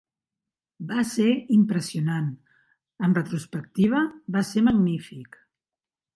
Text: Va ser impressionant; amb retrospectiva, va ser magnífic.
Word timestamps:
Va 0.91 1.03
ser 1.09 1.27
impressionant; 1.55 2.31
amb 3.09 3.21
retrospectiva, 3.21 4.03
va 4.39 4.45
ser 4.55 4.67
magnífic. 4.71 5.41